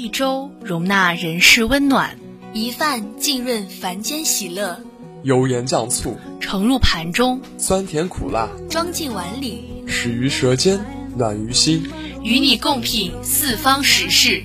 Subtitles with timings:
[0.00, 2.16] 一粥容纳人世温暖，
[2.54, 4.80] 一饭浸润凡间喜乐。
[5.24, 10.80] 油盐酱醋盛入盘中，酸甜苦辣装进碗里，始于舌尖，
[11.18, 11.86] 暖于心。
[12.24, 14.42] 与你共品四方食事。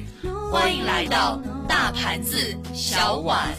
[0.52, 2.36] 欢迎来到大盘子
[2.74, 3.56] 小碗。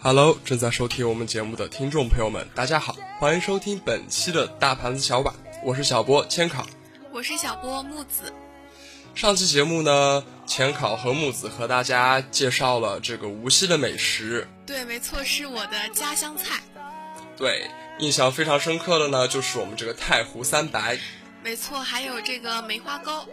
[0.00, 5.32] Hello，正在收听我们节目的听众朋友们，大家好，欢迎收听本期的大盘子小碗，
[5.62, 6.66] 我是小波千考。
[7.12, 8.32] 我是小波木子。
[9.14, 16.60] 上期节目呢，千考和木子和大家介绍了这个无锡的美食，对，没错，是我的家乡菜。
[17.36, 20.98] 对，印象非常深刻的呢，就是我们这个太湖三白，
[21.44, 23.24] 没错，还有这个梅花糕。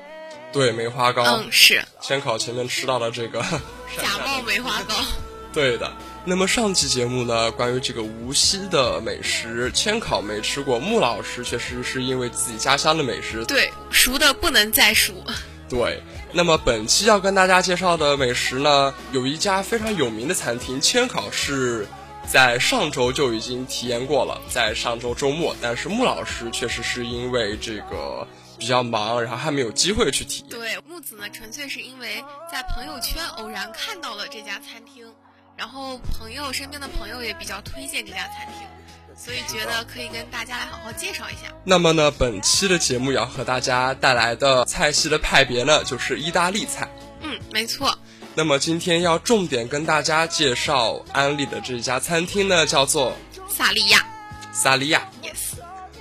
[0.51, 1.23] 对，梅花糕。
[1.23, 3.39] 嗯，是千考前面吃到的这个
[3.97, 4.95] 假冒梅花糕。
[5.53, 5.91] 对的。
[6.25, 15.13] 那么上期节目呢，关于这个无锡的美食，千考没吃过，穆老师确实是因为自己家乡的美食，对，熟的不能再熟。
[15.69, 16.03] 对。
[16.31, 21.87] 那么本期要跟大家介绍的美食呢，有一家非常有名的餐厅，千考是
[22.31, 28.27] 在上周就已经体验过了，在上周周末，但是穆老师确实是因为这个
[28.59, 30.49] 比较忙，然后还没有机会去体验。
[30.49, 35.07] 对，木子呢，纯粹是因为在朋友圈偶然看到了这家餐厅，
[35.55, 38.67] 然后朋友身边的朋友也比较推荐这家餐厅，
[39.15, 41.51] 所以觉得可以跟大家来好好介绍一下。
[41.63, 46.89] 那么呢，本期的节目要和大家带来的菜系的派别呢，就是意大利菜。
[47.21, 47.97] 嗯，没错。
[48.35, 53.13] 那么今天要重点跟大家介绍安利的这家餐厅呢，叫做
[53.49, 54.05] 萨利亚
[54.51, 55.09] 萨利亚。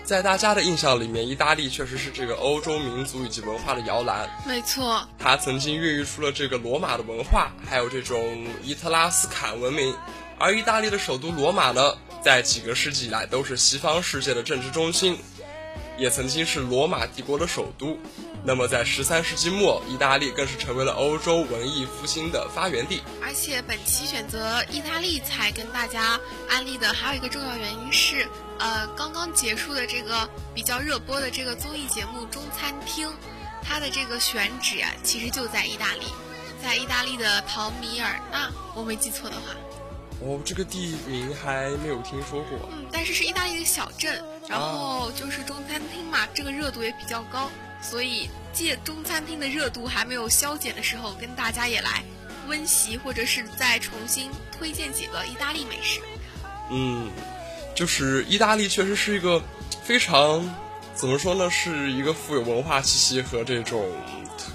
[0.08, 4.26] 在大家的印象里面，意大利确实是这个欧洲民族以及文化的摇篮。
[4.46, 5.06] 没错。
[5.18, 9.94] 它曾经孕育出了这个罗马的文化，还有这种伊特拉斯坎文明。
[10.38, 15.18] 而意大利的首都罗马呢，在几个世纪以来都是西方世界的政治中心，
[15.98, 17.98] 也曾经是罗马帝国的首都。
[18.42, 23.02] 那么在十三世纪末，意大利更是成为了欧洲文艺复兴的发源地。
[23.22, 28.26] 而且本期选择意大利菜跟大家安利的还有一个重要原因是，
[28.58, 33.08] 呃，刚刚结束的这个比较热播的这个综艺节目《中餐厅》，
[33.62, 36.06] 它的这个选址啊，其实就在意大利，
[36.62, 39.54] 在意大利的陶米尔纳，我没记错的话。
[40.20, 42.68] 哦，这个地名还没有听说过。
[42.72, 47.48] 嗯，但是是意大利的小镇，然后就是中餐厅嘛，这个热度也比较高，
[47.80, 52.02] 所以借中餐厅的热度还没有消减的时候，跟大家也来
[52.48, 56.00] 温习或者是再重新推荐几个意大利美食。
[56.70, 57.08] 嗯，
[57.78, 59.40] 就是意大利确实是一个
[59.84, 60.52] 非常
[60.96, 63.88] 怎么说呢，是一个富有文化气息和这种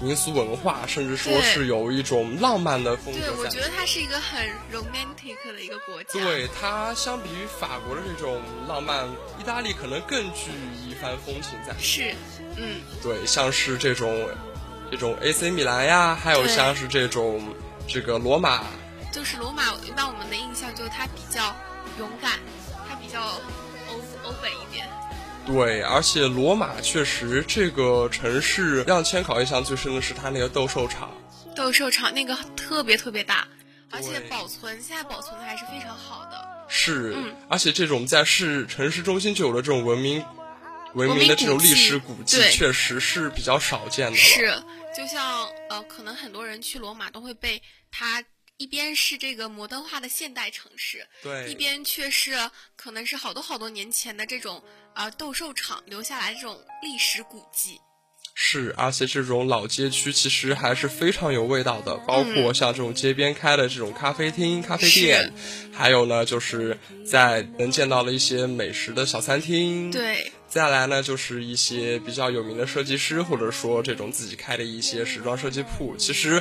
[0.02, 3.62] 民俗文化，甚至说是有一种浪漫的风格对，我觉。
[3.62, 6.12] 得它是一个很 romantic 的一个国家。
[6.12, 9.08] 对它相比于法国的这种浪漫，
[9.40, 10.50] 意大利可能更具
[10.86, 11.74] 一番风情在。
[11.80, 12.14] 是，
[12.58, 14.28] 嗯，对，像是这种
[14.90, 17.42] 这种 AC 米兰呀，还有像是这种
[17.88, 18.64] 这个罗马，
[19.10, 21.56] 就是罗马，一般我们的印象就是它比较
[21.98, 22.38] 勇敢，
[22.88, 23.22] 它比较
[23.88, 24.88] 欧欧北一点。
[25.46, 31.10] 对，而且罗马确实这个城市让千考印象最深的是它那个斗兽场。
[31.54, 33.46] 斗兽场那个特别特别大，
[33.90, 36.66] 而且保存现在保存的还是非常好的。
[36.66, 40.24] 是，嗯而且这种在市城市中心就有的这种文明
[40.94, 44.16] 文文明明的这种历史古迹，对确实是比较少见的了。
[44.16, 44.62] 是，
[44.96, 48.24] 就像呃，可能很多人去罗马都会被它
[48.56, 54.62] 一边是这个摩登化的现代城市，对，一边却是可能是好多好多年前的这种
[54.94, 57.80] 呃斗兽场留下来这种历史古迹。
[58.36, 65.32] 是，而且这种老街区其实还是非常有味道的，包括像这种街边开的这种咖啡厅、咖啡店，
[65.72, 66.76] 还有呢，就是
[67.06, 69.88] 在能见到了一些美食的小餐厅。。
[69.92, 75.96] 对，再来呢，就是一些比较有名的设计师，或者说这种自己开的一些时装设计铺。
[75.96, 76.40] 其实，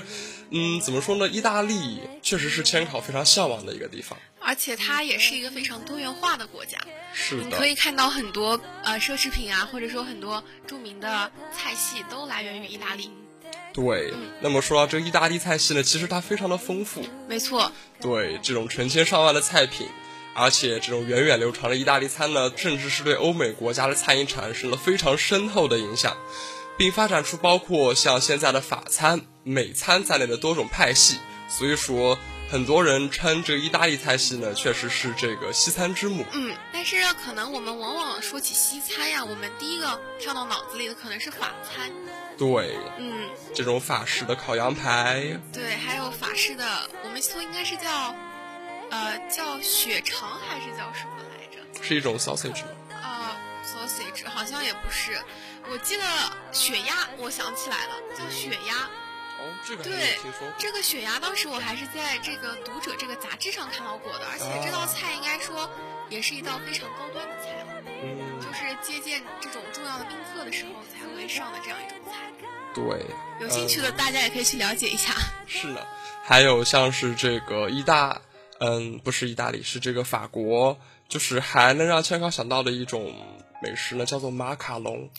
[0.51, 1.27] 嗯，怎么说呢？
[1.27, 4.15] 意大利确实是千考非常向往的一个地方。
[4.39, 6.77] 而且它也是一个非常多元化的国家，
[7.11, 13.09] 是的你可，以看到很多呃奢侈品啊，或者说很多著名的菜系都来源于意大利。
[13.73, 14.13] 对。
[14.41, 17.01] 那么说到这个意大利菜系呢，其实它非常的丰富。
[17.27, 19.87] 没错，对这种成千上万的菜品，
[20.35, 26.17] 而且这种源远流长的意大利餐呢，甚至是对欧美国家的餐饮产生了非常深厚的影响，
[26.77, 31.19] 并发展出包括像现在的法餐、美餐在内的多种派系。
[31.47, 32.17] 所以说，
[32.49, 36.25] 很多人称这个意大利菜系呢，确实是这个西餐之母。
[36.31, 41.91] 嗯，但是可能我们往往说起西餐呀，我们第一个跳到脑子里的可能是法餐。
[42.35, 46.65] 对，嗯，这种法式的烤羊排，对，还有法式的，
[47.03, 48.15] 我们说应该是叫，
[48.93, 51.83] 呃，叫血肠还是叫什么来着？
[51.83, 52.69] 是一种 sausage 吗？
[53.01, 55.19] 啊、s a u s a g e 好像也不是。
[55.67, 56.03] 我记得
[56.51, 58.75] 血鸭，我想起来了，叫血鸭。
[59.39, 60.19] 哦，这个对。
[60.59, 65.67] 这个血鸭当时我还是在这个《读者》这个杂志上看到过的，而且这道菜应该说
[66.09, 72.31] 也是一道非常高端的菜了，嗯，就是接见这种重要的宾客的时候才会上的这样一种菜。
[72.75, 73.05] 对，
[73.39, 75.15] 有兴趣的大家也可以去了解一下。
[75.47, 75.87] 是的。
[76.23, 78.21] 还有像是这个意大，
[78.59, 80.77] 嗯，不是意大利，是这个法国，
[81.09, 83.13] 就是还能让千考想到的一种
[83.63, 85.09] 美食呢，叫做马卡龙。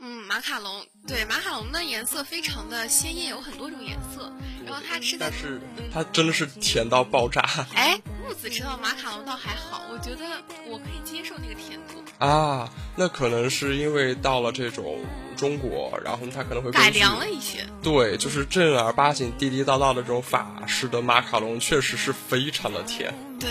[0.00, 4.32] 嗯，马卡龙，对，马卡龙的颜色非常的鲜艳，有很多种颜色。
[4.66, 5.60] 然后它吃的但，是
[5.94, 7.40] 它真的是甜到爆炸
[7.76, 7.96] 哎，
[8.26, 10.24] 木子吃到马卡龙倒还好，我觉得
[10.66, 12.68] 我可以接受那个甜度，啊！
[12.96, 14.98] 那可能是因为到了这种
[15.36, 17.64] 中国，然后它可能会改良了一些。
[17.80, 23.14] 对，就是正儿八经、地地道道的这种法式的马卡龙，确实是非常的甜。
[23.38, 23.50] 对，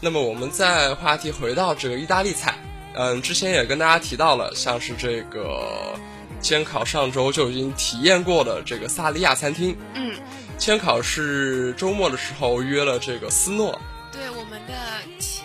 [0.00, 2.58] 那么我们再话题回到这个意大利菜，
[2.94, 5.94] 嗯，之前也跟大家提到了，像是这个
[6.40, 9.76] 监考上周就已经体验过的这个萨利亚餐厅。
[9.94, 10.14] 嗯，
[10.56, 13.78] 监考是周末的时候约了这个斯诺，
[14.12, 14.74] 对我们的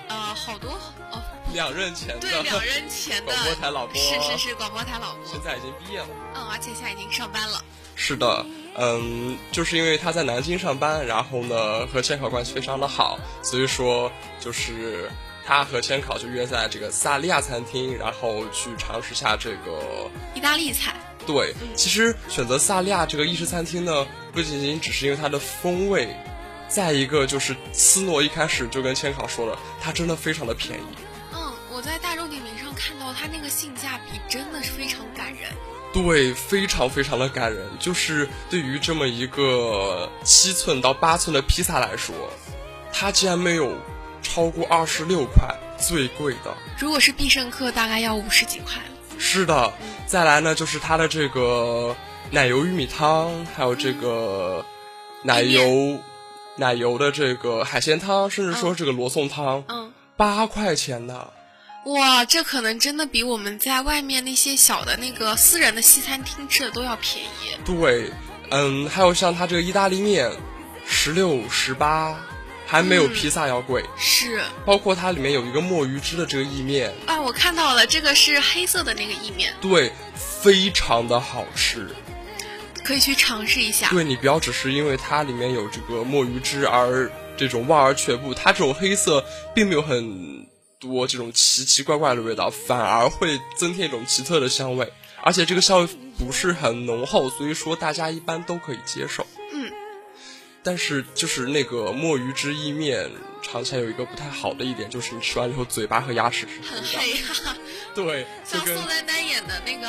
[0.07, 0.69] 呃好多
[1.12, 1.22] 哦，
[1.54, 6.07] 两任前的对两任前的 广播台老播，是是是广播台老播，现在已经毕业了。
[6.36, 7.63] 嗯，而且现在已经上班了。
[7.95, 8.45] 是的，
[8.78, 14.10] 嗯，就是因为他在南京上班，然后呢和监考关系非常的好，所以说
[14.40, 15.10] 就是
[15.50, 20.07] 他和千考就约在这个萨利亚餐厅，然后去尝试下这个。
[20.36, 20.94] 意大利菜，
[21.25, 26.16] 对，其实选择萨利亚这个意式餐厅呢，不仅仅只是因为它的风味，
[26.68, 30.84] 再一个就是斯诺一开始就跟千考说了，它真的非常的便宜。
[31.34, 35.50] 嗯，我在大众点评上看到它那个性价比真的是非常感人。
[35.92, 37.68] 对，非常非常的感人。
[37.80, 42.13] 就是对于这么一个七寸到八寸的披萨来说，
[42.94, 43.74] 它竟然没有
[44.21, 46.56] 超过二十六块，最贵的。
[46.77, 48.92] 如果是必胜客，大概要五十几块了。
[49.18, 49.74] 是的，
[50.06, 51.95] 再来呢就是它的这个
[52.31, 54.66] 奶油玉米汤，还有这个
[55.24, 56.00] 奶油
[56.56, 61.33] 奶油的这个海鲜汤，甚至说这个罗宋汤，嗯，八块钱的。
[61.86, 67.57] 哇，这可能真的比我们在外面那些小的那个私人的西餐厅吃的都要便宜。
[67.66, 68.12] 对，
[68.51, 70.30] 嗯，还有像它这个意大利面，
[70.86, 72.19] 十六十八，
[72.69, 73.83] 还没有嗯披萨要贵。
[73.98, 81.88] 是包括它里面有一个墨鱼汁的这个意面，啊，我看到了，这个是黑色的那个意面，对，非常的好吃。
[82.83, 83.89] 可以去尝试一下。
[83.89, 89.24] 对你不要只是因为它里面有这个墨鱼汁而这种望而却步，它这种黑色
[89.54, 90.48] 并没有很
[90.80, 94.92] 多这种奇奇怪怪的味道，反而会增添一种奇特的香味，
[95.24, 99.25] 而且这个香味不是很浓厚，所以说大家一般都可以接受。
[100.69, 103.10] 嗯，但是就是那个墨鱼汁意面
[103.42, 107.18] 尝起来有一个不太好的一点，就是你吃完以后嘴巴和牙齿是很黑的。
[107.18, 107.56] 黑哈、
[107.95, 109.88] 对，像宋丹丹演的那个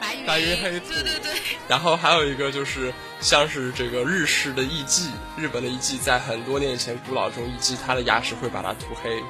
[0.00, 1.32] 白云白云黑土对对对，
[1.68, 9.22] 然后还有一个就是像是这个日式的艺妓，日本的艺妓在很多年以前古老中艺妓，她的牙齿会把它涂黑。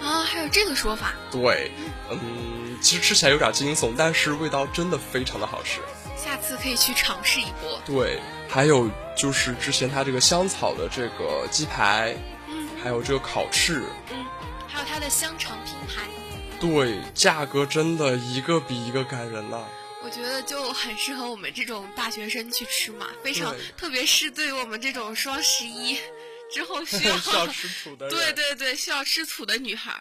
[0.00, 1.72] 啊，还有这个说法，对，
[2.10, 5.80] 嗯，其实吃起来有点惊悚，但是味道真的非常的好吃。
[6.16, 7.80] 下次可以去尝试一波。
[7.84, 8.20] 对，
[8.54, 13.82] 还有就是之前它这个香草的这个鸡排，嗯还有这个烤翅，
[14.12, 14.24] 嗯，
[14.68, 16.06] 还有它的香肠拼盘，
[16.60, 19.66] 对，价格真的一个比一个感人呐、
[20.04, 25.98] 我觉得就很适合我们这种大学生去吃嘛，非常特别是对于我们这种双十一
[26.52, 28.08] 之后需要 需要吃土的。
[28.08, 30.00] 对对对需要吃土的女孩儿。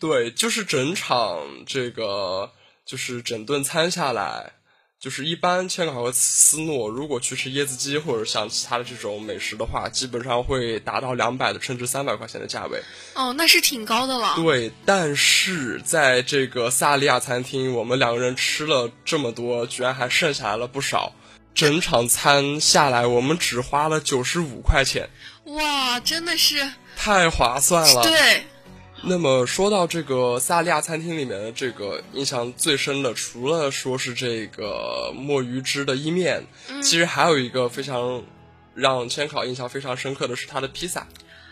[0.00, 2.50] 对，就是整场这个，
[2.84, 4.54] 就是整顿餐下来，
[5.02, 12.80] 就是一般千考和斯诺如果去吃椰子鸡或者像其他的这种美食的话，基本上会达到两百的甚至三百块钱的价位。
[13.14, 14.34] 哦，那是挺高的了。
[14.36, 21.12] 对，但是在这个萨利亚餐厅，我们两个人吃了这么多，居然还剩下来了不少。
[21.52, 25.10] 整场餐下来，我们只花了九十五块钱，
[25.46, 28.04] 哇，真的是太划算了。
[28.04, 28.44] 对，
[29.04, 38.22] 那么说到这个萨利亚餐厅里面的这个印象最深的，除了说是这个墨鱼汁的意面，嗯其实还有一个非常
[38.74, 41.06] 让千考印象非常深刻的是它的披萨。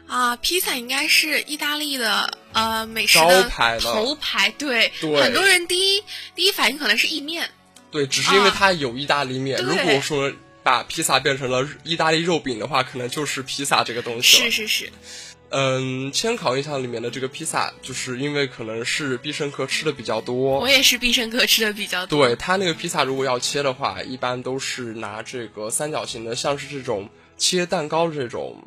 [0.06, 6.02] 啊，披萨应该是意大利的呃美食的招牌了头牌，对，对很多人第一
[6.34, 7.48] 第一反应可能是意面，
[7.92, 9.58] 对，只是因为啊它有意大利面。
[9.58, 10.32] 对如果说
[10.64, 14.50] 把披萨变成了意大利肉饼的话，可能就是披萨这个东西了。
[14.50, 14.92] 是是是，
[15.50, 22.26] 嗯，千烤印象里面的这个披萨，就是因为可能是必胜客吃的比较多我，也是必胜客吃的比较多。
[22.26, 28.62] 对他那个披萨如果要切的话，一般都是拿这个三角形的，像是这种切蛋糕的这种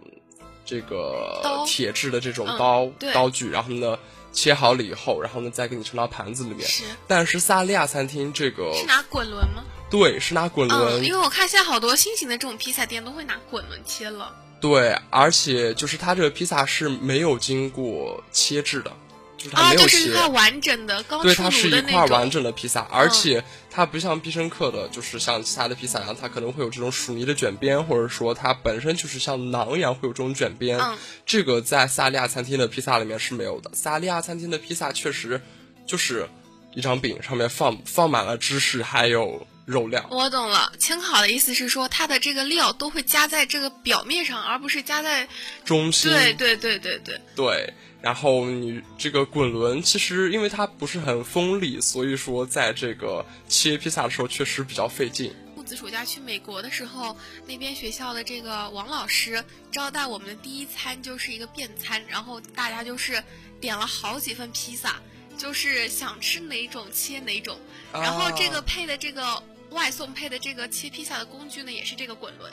[0.66, 3.98] 这个铁质的这种嗯刀、对刀具，然后呢
[4.34, 6.68] 切好了以后，然后呢再给你盛到盘子里面。
[6.68, 9.64] 是但是萨利亚餐厅这个是拿滚轮吗？
[9.90, 14.36] 对是拿滚轮，嗯，因为我看现在好多新型的这种披萨店都会拿滚轮切了。
[14.64, 18.90] 对，而且就是它这个披萨是没有经过切制的，
[19.38, 19.98] 就是它啊，没有切。
[19.98, 30.80] 就是一块完整的，刚对，出它是一块完整的披萨，而且它不像必胜客的，就是像其他的披萨一样，它可能会有这种薯泥的卷边，或者说它本身就是像馕一样会有这种卷边。
[30.80, 33.70] 嗯这个在萨利亚餐厅的披萨里面是没有的。
[33.74, 35.42] 萨利亚餐厅的披萨确实
[35.86, 36.26] 就是
[36.74, 40.06] 一张饼，上面放放满了芝士，还有肉料。
[40.12, 45.28] 我懂了，清烤的意思是说它的这个料都会加在这个表面上，而不是加在。
[45.64, 55.34] 中心对对对对对，对，然后你这个滚轮其实因为它不是很锋利，所以说在这个切披萨的时候确实比较费劲。
[55.56, 57.16] 木子暑假去美国的时候，
[57.48, 63.24] 那边学校的这个王老师招待我们的第一餐就是一个便餐，然后大家就是
[63.62, 65.02] 点了好几份披萨，
[65.38, 67.58] 就是想吃哪种切哪种，
[67.94, 69.42] 然后这个啊配的这个
[69.74, 72.52] 外送配的这个切披萨的工具呢，也是这个滚轮。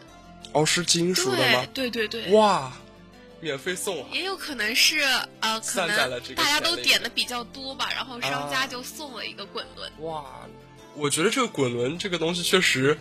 [0.52, 1.88] 哦是金属的吗对？
[1.90, 2.32] 对对对。
[2.32, 2.72] 哇，
[3.40, 4.08] 免费送啊！
[4.12, 4.98] 也有可能是
[5.40, 9.92] 呃，可散在了这个能大家都点的比较多吧，然后商啊家就送了一个滚轮。
[10.00, 10.24] 哇，
[10.94, 12.98] 我觉得这个滚轮这个东西确实，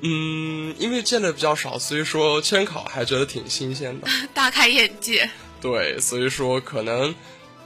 [0.00, 4.08] 嗯，因为见的比较少，所以说千烤还觉得挺新鲜的。
[4.32, 5.28] 大开眼界。
[5.60, 7.14] 对，所以说可能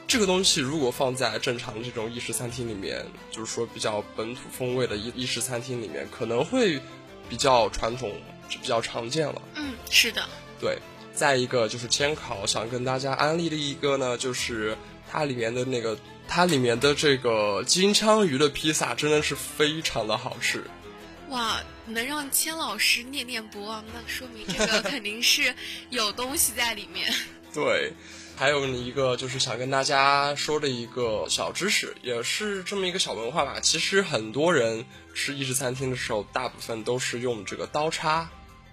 [0.07, 6.81] 这个东西如果放在正常的这种意式餐厅里面，就是说比较本土风味的意意式餐厅里面，可能会
[7.29, 8.13] 比较传统，
[8.49, 9.43] 比较常见了。
[9.55, 10.23] 嗯，是的。
[10.61, 10.79] 对，
[11.13, 14.77] 再一个就是千烤，想跟大家安利的一个呢，就是
[15.11, 20.63] 它里面的那个，它里面的这个金枪鱼的披萨真的是非常的好吃。
[21.31, 25.55] 哇，能让千老师念念不忘，那说明这个 肯定是
[25.91, 27.13] 有东西在里面。
[27.53, 27.93] 对，
[28.37, 33.61] 还有一个就是想跟大家说的一个小知识，也是这么一个小文化吧。
[33.61, 38.29] 其实很多人吃意式餐厅的时候，大部分都是用这个刀叉。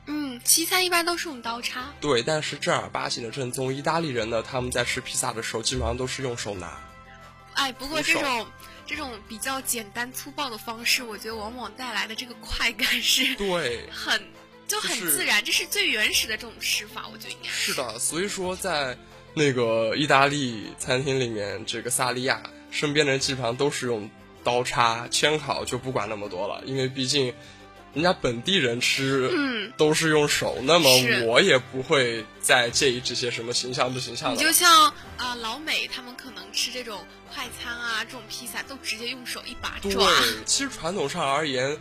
[0.08, 1.94] 嗯，西餐一般都是用刀叉。
[2.02, 6.76] 对，但是正儿八经的正宗意大利人呢，他们在吃披萨的时候，基本上都是用手拿。
[7.54, 8.48] 哎，不过这种
[8.88, 14.20] 这种比较简单粗暴的方式，我觉得往往带来的这个快感是对，很
[14.68, 18.98] 就很就是自然，这是最原始的这种吃法，我觉得应该是的，所以说在
[19.34, 24.10] 那个意大利餐厅里面，这个萨利亚身边的人基本上都是用
[24.44, 27.34] 刀叉、千烤，就不管那么多了，因为毕竟
[27.94, 30.90] 人家本地人吃，嗯，都是用手，那么
[31.26, 34.50] 我也不会再介意这些什么形象不形象你的了。
[34.50, 40.12] 就像啊、呃老美他们可能吃这种快餐啊，这种披萨都直接用手一把抓对抓。，
[40.46, 41.78] 其实传统上而言，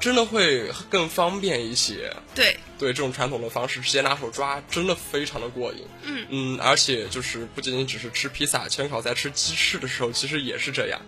[0.00, 2.14] 真的会更方便一些。
[2.34, 5.86] 对，对这种传统的方式，直接拿手抓，真的非常的过瘾。
[6.02, 11.00] 嗯嗯，而且就是不仅仅只是吃披萨，千烤在吃鸡翅的时候，其实也是这样。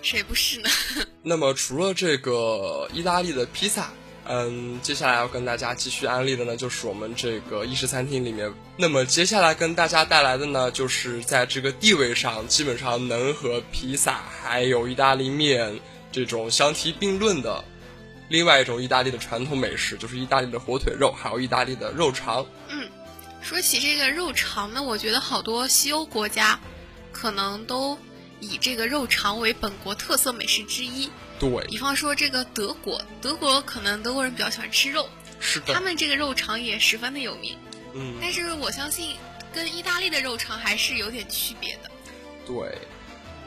[0.00, 0.70] 谁不是呢？
[1.22, 3.90] 那么除了这个意大利的披萨，
[4.26, 8.50] 嗯，接下来要跟大家继续安利的呢，就是我们这个意式餐厅里面。
[8.78, 15.78] 那么接下来跟大家带来的呢，就是在这个地位上，基本上能和披萨还有意大利面
[16.10, 17.62] 这种相提并论的。
[18.32, 22.46] 另外一种意大利的传统美食，就是意大利的火腿肉，还有意大利的肉肠。
[22.70, 22.88] 嗯
[23.42, 26.58] 说起这个肉肠呢，我觉得好多西欧国家
[27.12, 27.98] 可能都
[28.40, 31.10] 以这个肉肠为本国特色美食之一。
[31.38, 35.06] 对，比方说这个德国，德国可能德国人比较喜欢吃肉，
[35.38, 37.58] 是的他，们这个肉肠也十分的有名。
[37.92, 39.14] 嗯，但是我相信
[39.52, 41.90] 跟意大利的肉肠还是有点区别的。
[42.46, 42.78] 对，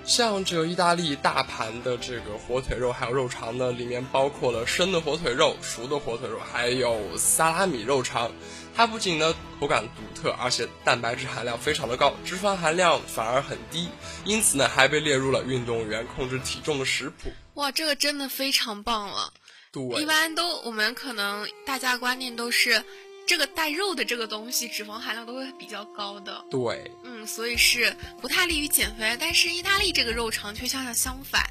[0.05, 8.31] 像这个意大利大盘的这个火腿肉还有肉肠呢，里面包括了生的火腿肉、熟的火腿肉，还有萨拉米肉肠。
[8.75, 13.89] 它不仅呢口感独特，而且蛋白质含量非常的高，脂肪含量反而很低，
[14.25, 17.31] 因此呢还被列入了运动员控制体重的食谱。
[17.55, 19.33] 哇，这个真的非常棒了。
[19.71, 22.83] 对，一般都我们可能大家观念都是，
[23.27, 26.43] 这个带肉的这个东西脂肪含量都会比较高的。
[26.49, 29.17] 对，嗯，所以是不太利于减肥。
[29.19, 31.43] 但是意大利这个肉肠却恰恰相反，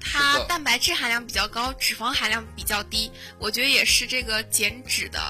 [0.00, 5.20] 它蛋白质含量比较高，脂肪含量比较低，我觉得也是这个减脂的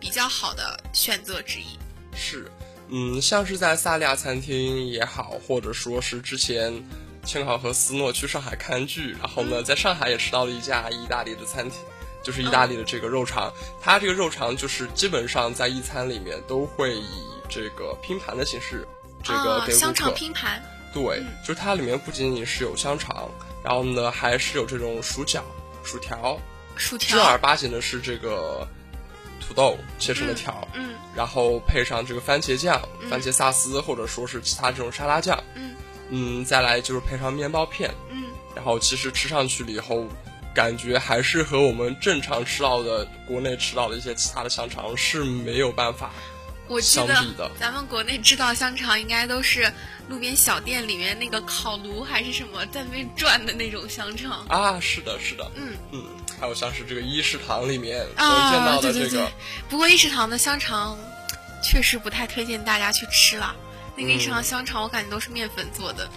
[0.00, 1.78] 比较好的选择之一。
[2.16, 2.50] 是，
[2.88, 6.72] 嗯，像是在萨利亚餐厅也好，或者说是之前
[7.24, 11.78] 千考和斯诺去上海看剧，然后呢，在上海也吃到了一家意大利的餐厅，
[12.26, 17.06] 就是意大利的这个肉肠，它这个肉肠就是基本上在一餐里面都会以
[17.48, 18.84] 这个拼盘的形式，
[19.22, 20.14] 这个给香肠客。
[20.16, 20.60] 拼盘，
[20.92, 21.28] 对，嗯。
[21.46, 23.30] 就是它里面不仅仅是有香肠，
[23.62, 25.40] 然后呢还是有这种薯角、
[25.84, 26.36] 薯条，
[26.74, 28.66] 薯条正儿，八经的是这个
[29.40, 30.96] 土豆切成的条，嗯。
[31.14, 35.76] 然后配上这个番茄酱、嗯番茄萨斯，或者说是其他这种沙拉酱，嗯。
[36.10, 38.24] 嗯，再来就是配上面包片，嗯，
[38.56, 40.04] 然后其实吃上去了以后，
[40.56, 46.10] 感觉还是和我们正常吃到的国内吃到的一些其他的香肠是没有办法。
[46.66, 49.70] 我记得相比的咱们国内吃到香肠应该都是
[50.08, 54.44] 路边小店里面那个烤炉还是什么在那边转的那种香肠。
[54.48, 56.02] 啊，是的，是的，嗯嗯，
[56.40, 59.32] 还有像是这个一食堂里面能见啊，到对对对的这个，。
[59.68, 60.98] 不过一食堂的香肠
[61.62, 63.54] 确实不太推荐大家去吃了，
[63.94, 66.08] 那个一食堂嗯香肠我感觉都是面粉做的。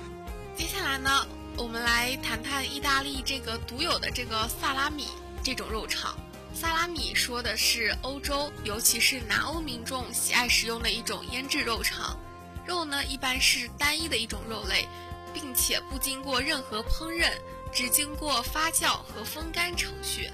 [0.56, 1.26] 接下来呢，
[1.62, 5.06] 我们来谈谈意大利这个独有的这个萨拉米
[5.44, 6.18] 这种肉肠。
[6.52, 12.18] 萨拉米说的是欧洲，尤其是南欧民众喜爱食用的一种腌制肉肠。
[12.66, 14.88] 肉呢一般是单一的一种肉类，
[15.32, 17.30] 并且不经过任何烹饪，
[17.72, 20.28] 只经过发酵和风干程序。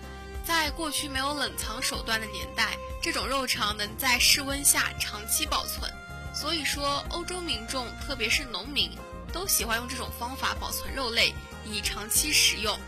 [0.47, 5.93] 在过去没有冷藏手段的年代，这种肉肠能在室温下长期保存。
[6.35, 8.91] 所以说，欧洲民众，特别是农民，
[9.33, 12.79] 都喜欢用这种方法保存肉类，以长期食用。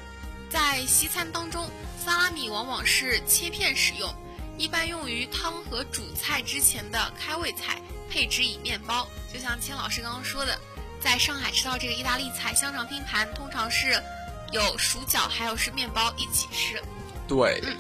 [0.49, 1.71] 在西餐当中，
[2.05, 4.13] 萨拉米往往是切片使用，
[4.59, 7.81] 一般用于汤和主菜之前的开胃菜，
[8.11, 9.09] 配之以面包。
[9.33, 10.59] 就像千老师刚刚说的，
[11.01, 14.03] 在上海吃到这个意大利菜香肠拼盘，通常是
[14.51, 16.83] 有薯角，还有是面包一起吃。
[17.29, 17.77] 对嗯，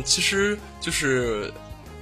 [0.00, 1.54] 嗯，其实就是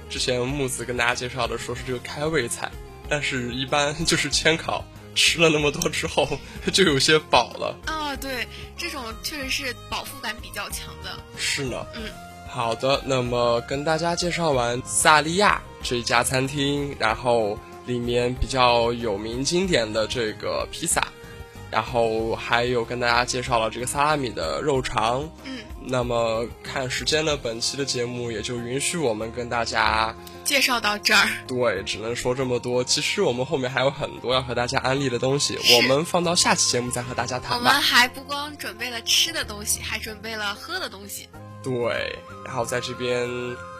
[0.09, 2.71] 之前木子跟大家介绍的，说是这个开胃菜，
[3.07, 6.27] 但是一般就是 千烤吃了那么多之后，
[6.71, 7.75] 就有些饱了。
[7.85, 11.11] 啊、对，这种确实是饱腹感比较强的。
[11.37, 12.03] 是呢，嗯，
[12.49, 21.07] 好的，那么跟大家介绍完萨利亚这一家餐厅，然后里面比较有名经典的这个披萨，
[21.69, 25.27] 然后还有跟大家介绍了这个萨拉米的肉肠。
[25.43, 32.83] 嗯，那么看时间呢，本期的节目也就允许我们跟大家介绍到这儿，对，只能说这么多。
[32.83, 37.71] 其实我们后面还有很多要和大家安利的东西，我们放到下期节目再和大家谈我们。
[37.81, 41.27] 还不光准备了吃的东西，还准备了喝的东西。
[41.63, 43.29] 对，然后在这边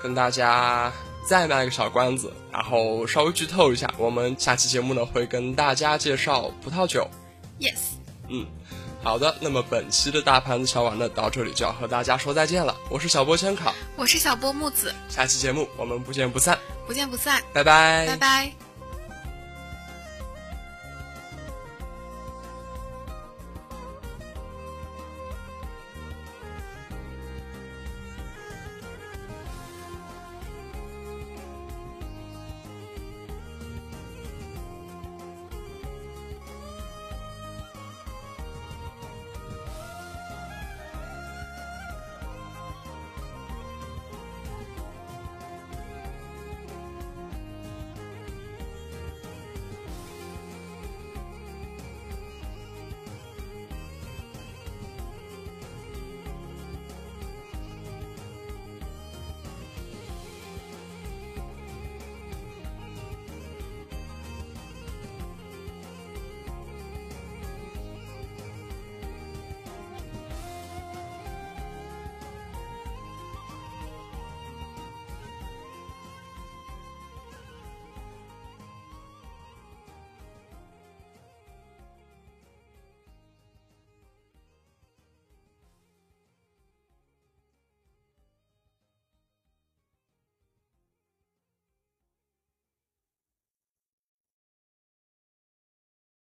[0.04, 0.92] 跟大家
[1.28, 7.10] 再卖个小关子，然后稍微剧透一下，我们下期节目呢会跟大家介绍葡萄酒。
[7.60, 7.78] Yes，
[8.30, 8.46] 嗯，
[9.04, 12.76] 好的，那么本期的大盘子小碗呢到这里就要和大家说再见了。
[12.90, 18.61] 我是小波千卡，我是小波木子，下期节目我们不见不散，不见不散，拜拜，拜拜。